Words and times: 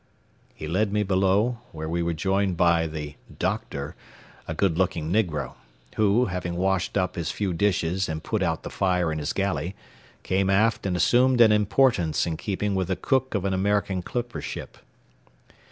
He 0.55 0.67
led 0.67 0.91
me 0.91 1.03
below, 1.03 1.59
where 1.71 1.87
we 1.87 2.01
were 2.01 2.15
joined 2.15 2.57
by 2.57 2.87
the 2.87 3.17
"doctor," 3.37 3.95
a 4.47 4.55
good 4.55 4.75
looking 4.75 5.11
negro, 5.13 5.53
who, 5.95 6.25
having 6.25 6.55
washed 6.57 6.97
up 6.97 7.13
his 7.13 7.29
few 7.29 7.53
dishes 7.53 8.09
and 8.09 8.23
put 8.23 8.41
out 8.41 8.63
the 8.63 8.71
fire 8.71 9.11
in 9.11 9.19
his 9.19 9.31
galley, 9.31 9.75
came 10.23 10.49
aft 10.49 10.87
and 10.87 10.95
assumed 10.97 11.39
an 11.39 11.51
importance 11.51 12.25
in 12.25 12.35
keeping 12.35 12.73
with 12.73 12.89
a 12.89 12.95
cook 12.95 13.35
of 13.35 13.45
an 13.45 13.53
American 13.53 14.01
clipper 14.01 14.41
ship. 14.41 14.79